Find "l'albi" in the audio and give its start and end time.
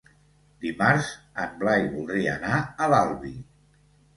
2.95-3.37